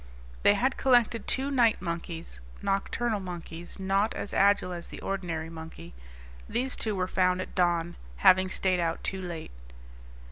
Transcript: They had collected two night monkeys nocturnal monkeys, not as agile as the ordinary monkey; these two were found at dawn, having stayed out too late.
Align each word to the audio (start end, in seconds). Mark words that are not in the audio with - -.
They 0.41 0.55
had 0.55 0.77
collected 0.77 1.27
two 1.27 1.51
night 1.51 1.79
monkeys 1.79 2.39
nocturnal 2.63 3.19
monkeys, 3.19 3.79
not 3.79 4.15
as 4.15 4.33
agile 4.33 4.73
as 4.73 4.87
the 4.87 4.99
ordinary 4.99 5.51
monkey; 5.51 5.93
these 6.49 6.75
two 6.75 6.95
were 6.95 7.07
found 7.07 7.39
at 7.39 7.53
dawn, 7.53 7.95
having 8.15 8.49
stayed 8.49 8.79
out 8.79 9.03
too 9.03 9.21
late. 9.21 9.51